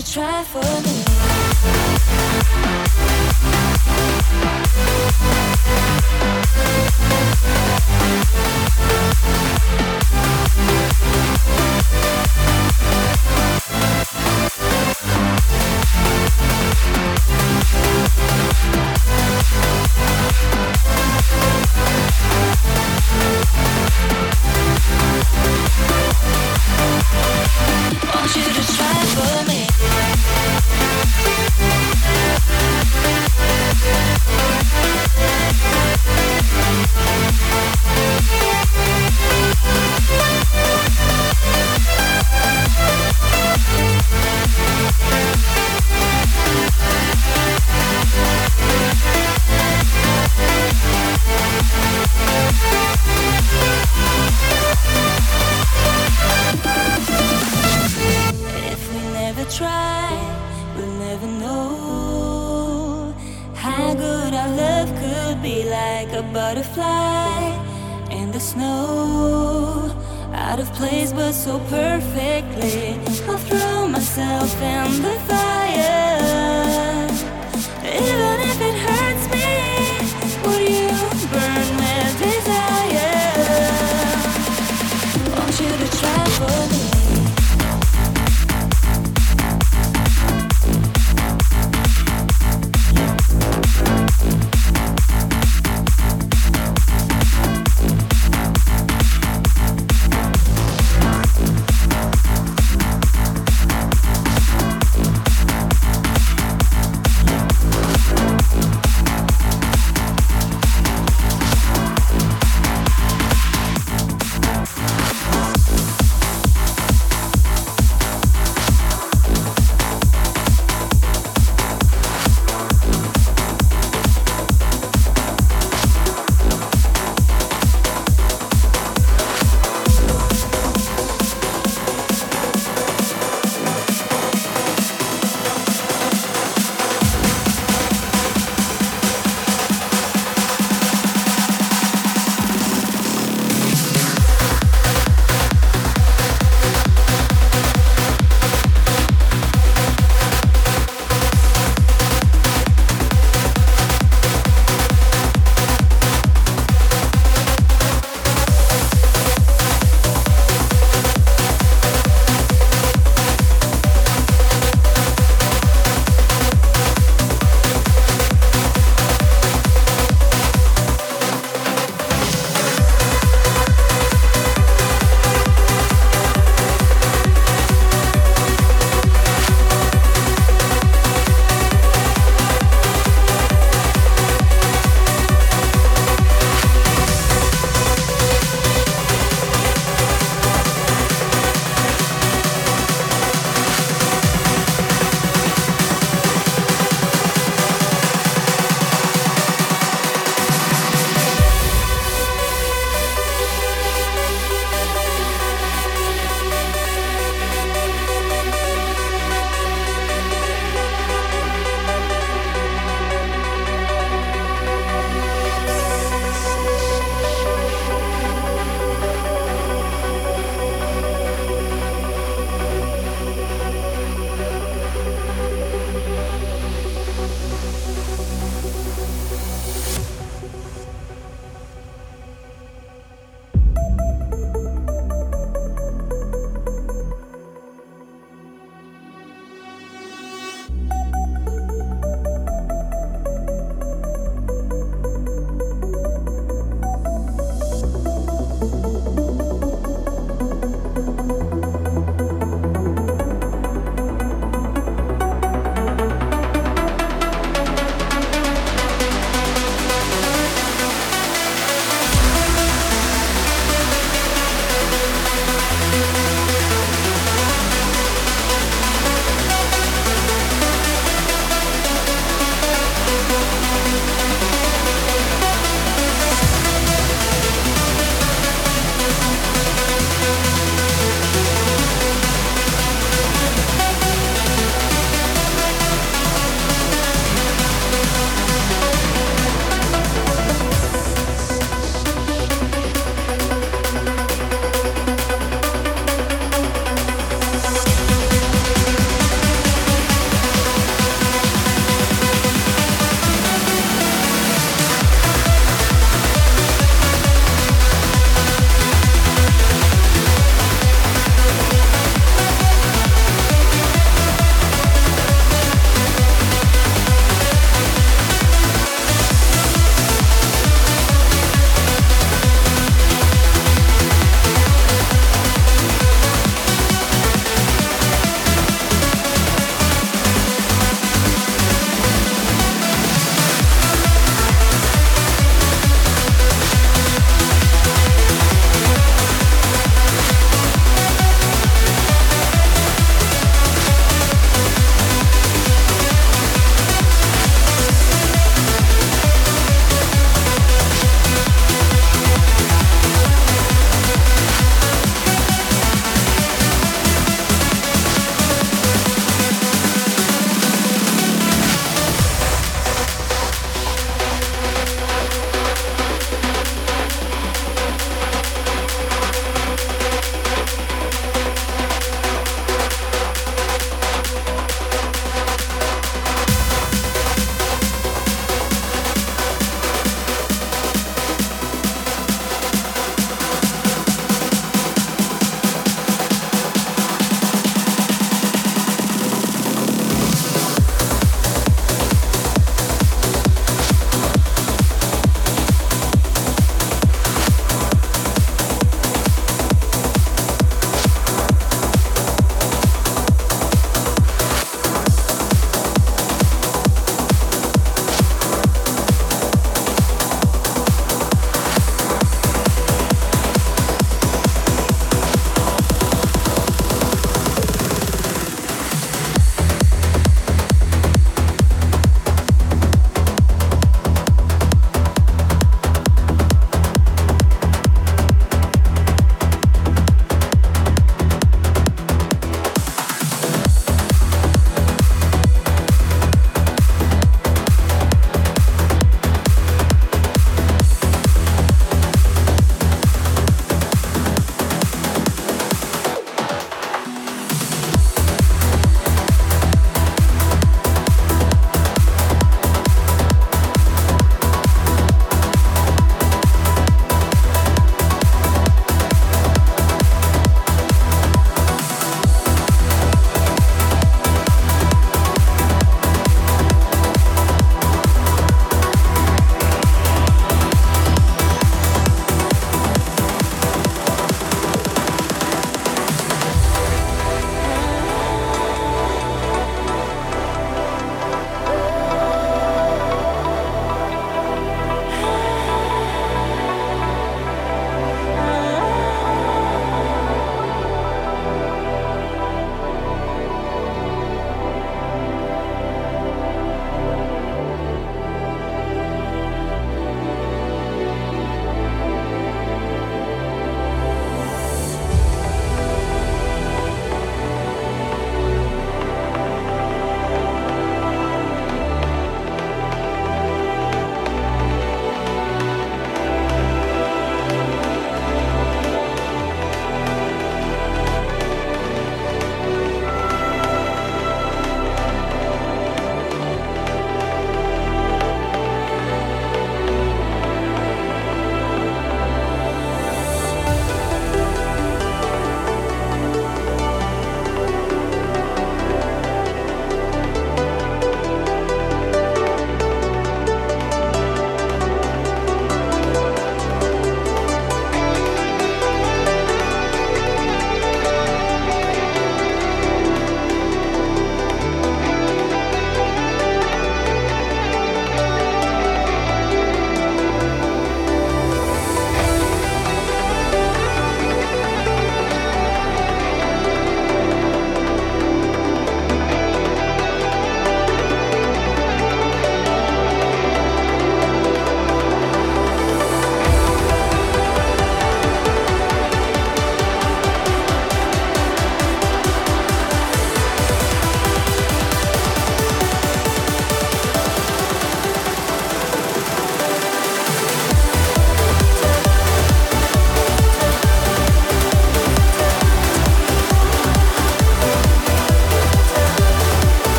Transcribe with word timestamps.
to 0.00 0.12
try 0.12 0.42
for 0.42 0.60
me. 0.82 1.04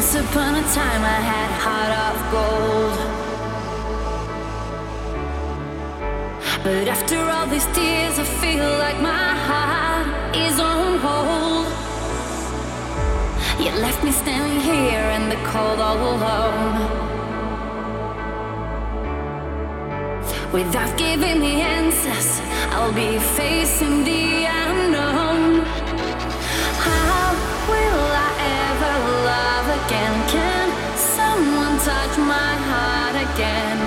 Once 0.00 0.14
upon 0.14 0.54
a 0.54 0.62
time 0.72 1.02
I 1.04 1.20
had 1.30 1.50
heart 1.64 1.92
of 2.08 2.16
gold. 2.32 2.96
But 6.64 6.88
after 6.88 7.18
all 7.18 7.46
these 7.46 7.66
tears, 7.76 8.18
I 8.18 8.24
feel 8.40 8.70
like 8.84 8.98
my 9.02 9.28
heart 9.48 10.06
is 10.34 10.58
on 10.58 10.96
hold. 11.04 11.66
You 13.62 13.72
left 13.78 14.02
me 14.02 14.10
standing 14.12 14.60
here 14.60 15.06
in 15.18 15.28
the 15.28 15.40
cold 15.50 15.80
all 15.80 16.00
alone. 16.14 16.80
Without 20.50 20.96
giving 20.96 21.40
me 21.40 21.60
answers, 21.60 22.40
I'll 22.72 22.94
be 22.94 23.18
facing 23.36 24.04
the 24.04 24.46
unknown. 24.46 25.09
again. 29.86 30.14
Can 30.28 30.68
someone 30.96 31.76
touch 31.78 32.14
my 32.18 32.52
heart 32.68 33.16
again? 33.26 33.78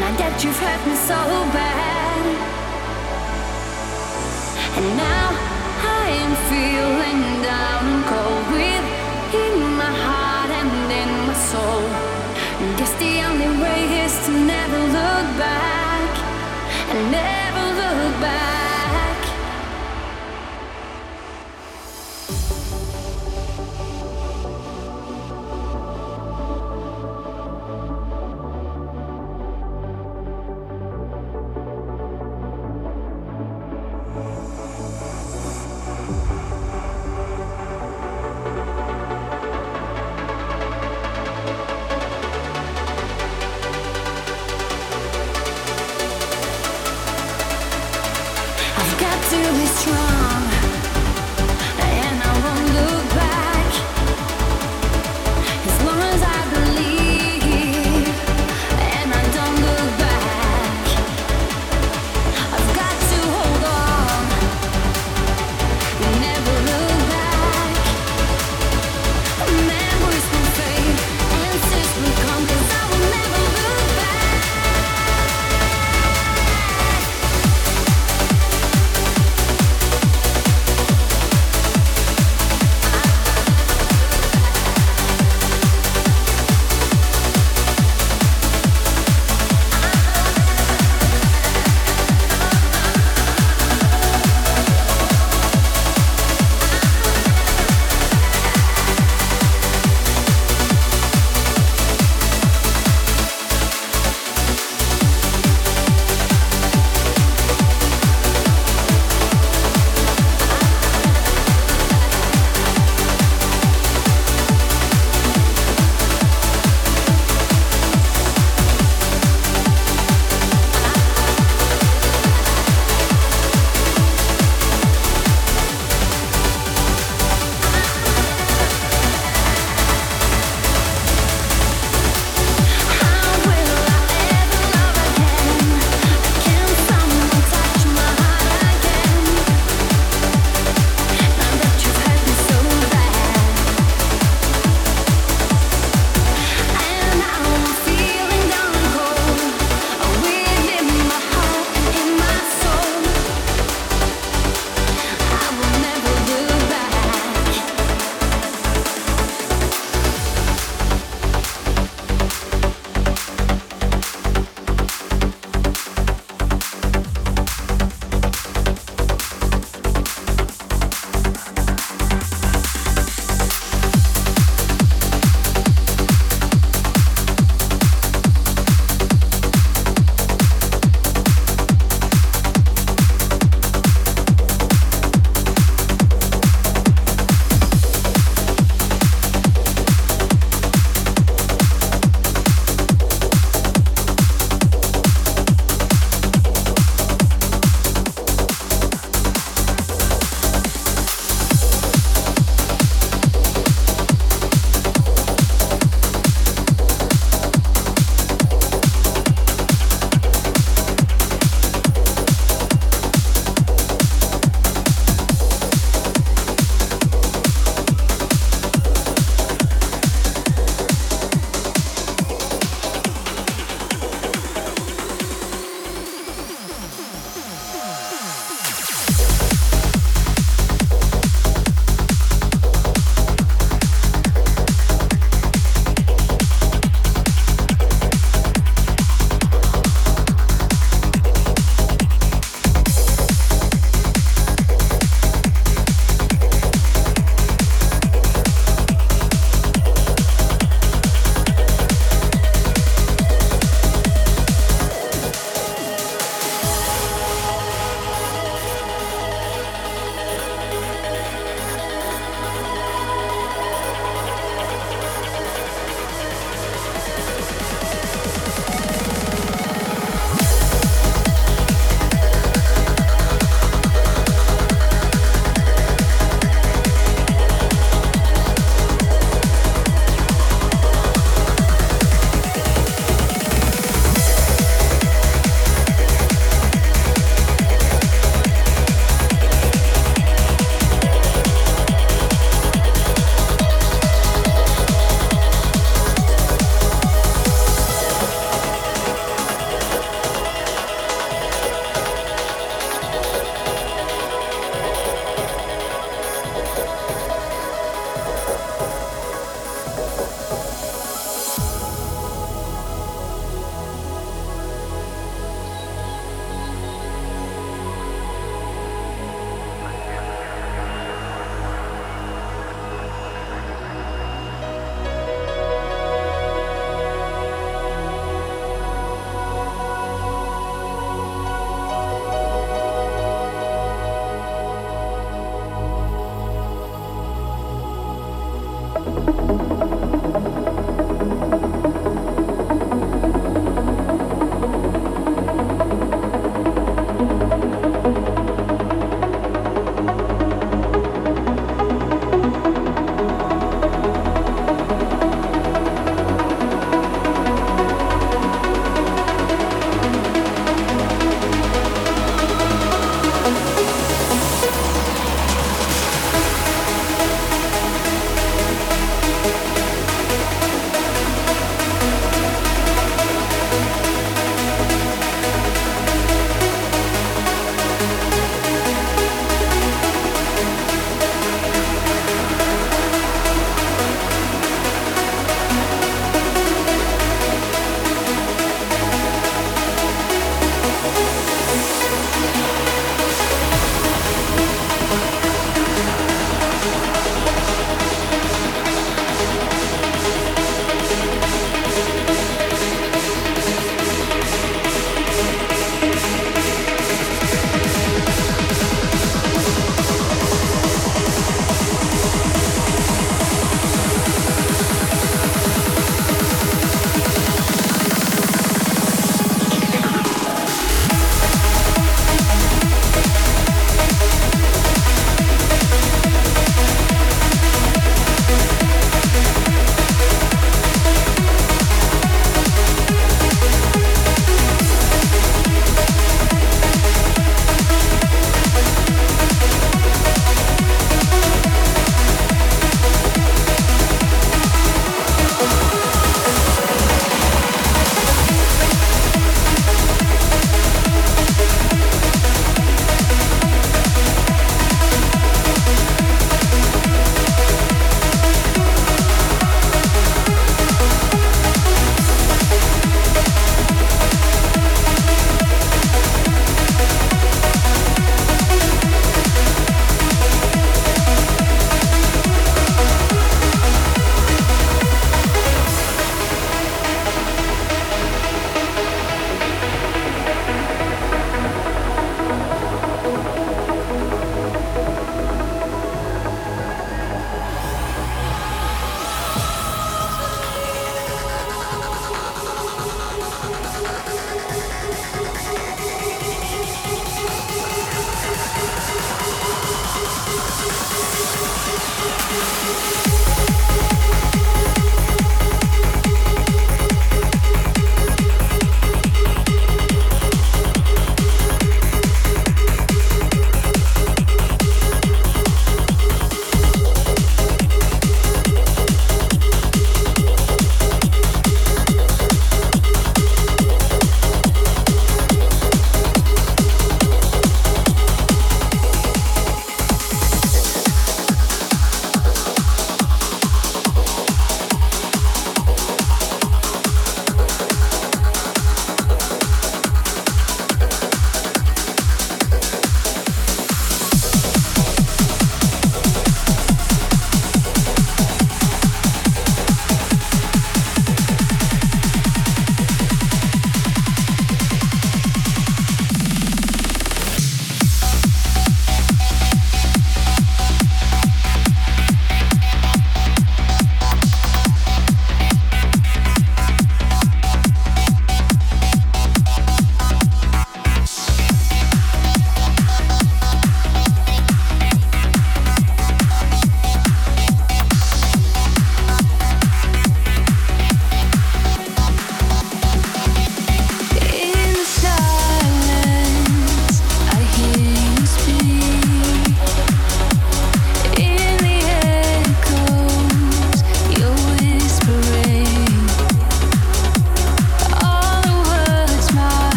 Not 0.00 0.14
that 0.20 0.34
you've 0.42 0.58
hurt 0.58 0.82
me 0.88 0.96
so 1.10 1.20
bad. 1.56 2.22
And 4.76 4.88
now 4.96 5.28
I 6.02 6.04
am 6.24 6.32
feeling 6.52 7.22
down 7.50 7.82
and 7.92 8.02
cold 8.12 8.46
within 8.52 9.56
my 9.80 9.92
heart 10.06 10.50
and 10.60 10.72
in 11.02 11.10
my 11.28 11.36
soul. 11.50 11.84
And 12.60 12.70
guess 12.78 12.92
the 13.00 13.14
only 13.28 13.50
way 13.62 13.80
is 14.04 14.14
to 14.26 14.32
never 14.52 14.80
look 14.98 15.26
back 15.40 16.10
and 16.92 17.00
never 17.10 17.64
look 17.80 18.20
back. 18.20 18.55